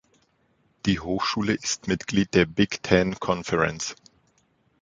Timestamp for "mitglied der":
1.87-2.47